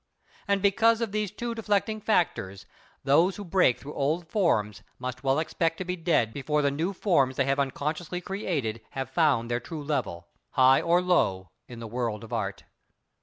[0.47, 2.65] And, because of these two deflecting factors,
[3.03, 6.91] those who break through old forms must well expect to be dead before the new
[6.91, 11.87] forms they have unconsciously created have found their true level, high or low, in the
[11.87, 12.63] world of Art.